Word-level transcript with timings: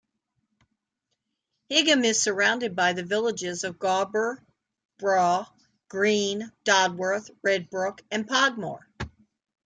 Higham 1.69 2.03
is 2.05 2.19
surrounded 2.19 2.75
by 2.75 2.93
the 2.93 3.03
villages 3.05 3.63
of 3.63 3.77
Gawber, 3.77 4.41
Barugh 4.99 5.45
Green, 5.89 6.51
Dodworth, 6.65 7.29
Redbrook 7.45 7.99
and 8.09 8.27
Pogmoor. 8.27 8.79